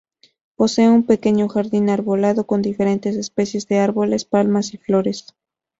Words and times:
Posee 0.55 0.89
un 0.89 1.03
pequeño 1.05 1.47
jardín 1.47 1.91
arbolado 1.91 2.47
con 2.47 2.63
diferentes 2.63 3.15
especies 3.15 3.67
de 3.67 3.77
árboles, 3.77 4.25
palmas 4.25 4.73
y 4.73 4.77
flores. 4.77 5.27